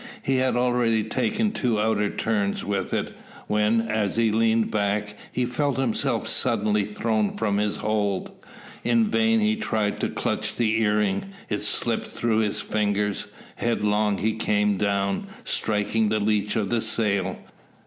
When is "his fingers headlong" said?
12.39-14.17